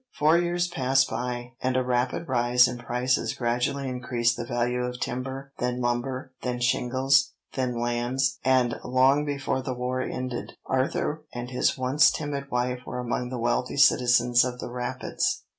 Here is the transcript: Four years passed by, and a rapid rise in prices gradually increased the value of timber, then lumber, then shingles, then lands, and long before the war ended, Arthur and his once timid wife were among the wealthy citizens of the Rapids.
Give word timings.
Four 0.17 0.39
years 0.39 0.67
passed 0.67 1.07
by, 1.11 1.51
and 1.61 1.77
a 1.77 1.83
rapid 1.83 2.27
rise 2.27 2.67
in 2.67 2.79
prices 2.79 3.35
gradually 3.35 3.87
increased 3.87 4.35
the 4.35 4.47
value 4.47 4.81
of 4.83 4.99
timber, 4.99 5.53
then 5.59 5.79
lumber, 5.79 6.33
then 6.41 6.59
shingles, 6.59 7.33
then 7.53 7.79
lands, 7.79 8.39
and 8.43 8.79
long 8.83 9.25
before 9.25 9.61
the 9.61 9.75
war 9.75 10.01
ended, 10.01 10.53
Arthur 10.65 11.23
and 11.35 11.51
his 11.51 11.77
once 11.77 12.09
timid 12.09 12.49
wife 12.49 12.79
were 12.83 12.97
among 12.97 13.29
the 13.29 13.37
wealthy 13.37 13.77
citizens 13.77 14.43
of 14.43 14.57
the 14.57 14.71
Rapids. 14.71 15.43